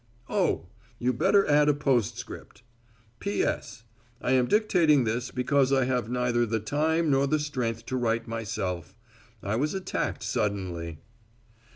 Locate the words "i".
4.19-4.31, 5.71-5.85, 9.43-9.57